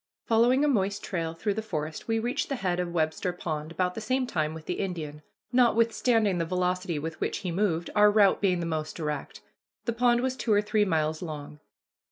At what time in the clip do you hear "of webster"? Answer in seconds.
2.79-3.31